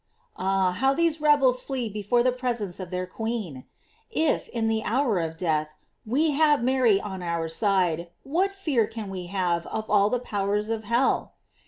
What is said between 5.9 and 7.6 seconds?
we have Mary on our